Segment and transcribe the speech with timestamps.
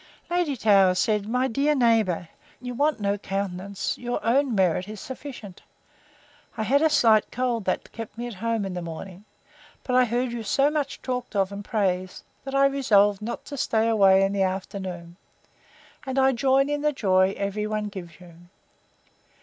[0.31, 5.61] Lady Towers said, My dear neighbour, you want no countenance; your own merit is sufficient.
[6.57, 9.25] I had a slight cold, that kept me at home in the morning;
[9.83, 13.57] but I heard you so much talked of, and praised, that I resolved not to
[13.57, 15.17] stay away in the afternoon;
[16.03, 18.33] and I join in the joy every one gives you.